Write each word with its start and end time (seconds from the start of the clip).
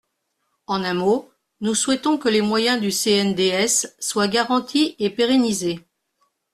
En 0.65 0.83
un 0.83 0.95
mot, 0.95 1.29
nous 1.59 1.75
souhaitons 1.75 2.17
que 2.17 2.27
les 2.27 2.41
moyens 2.41 2.81
du 2.81 2.89
CNDS 2.89 3.85
soient 3.99 4.27
garantis 4.27 4.95
et 4.97 5.11
pérennisés. 5.11 5.79